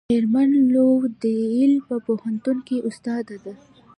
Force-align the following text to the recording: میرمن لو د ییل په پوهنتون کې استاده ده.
میرمن 0.09 0.49
لو 0.73 0.89
د 1.21 1.23
ییل 1.55 1.73
په 1.87 1.95
پوهنتون 2.05 2.57
کې 2.67 2.77
استاده 2.89 3.35
ده. 3.43 3.53